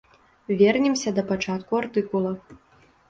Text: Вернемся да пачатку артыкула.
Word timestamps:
Вернемся 0.61 1.13
да 1.19 1.23
пачатку 1.33 1.71
артыкула. 1.83 2.33